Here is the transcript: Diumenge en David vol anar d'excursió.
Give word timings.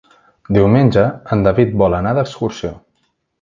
Diumenge 0.57 1.03
en 1.35 1.43
David 1.49 1.77
vol 1.83 1.97
anar 1.99 2.15
d'excursió. 2.21 2.73